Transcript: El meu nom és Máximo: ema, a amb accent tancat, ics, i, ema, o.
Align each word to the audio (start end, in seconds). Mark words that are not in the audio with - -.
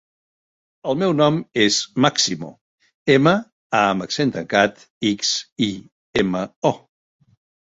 El 0.91 0.95
meu 1.01 1.11
nom 1.17 1.35
és 1.65 1.77
Máximo: 2.05 2.49
ema, 3.17 3.35
a 3.81 3.83
amb 3.93 4.07
accent 4.07 4.33
tancat, 4.39 4.83
ics, 5.11 5.37
i, 5.71 5.71
ema, 6.25 6.43
o. 6.73 6.77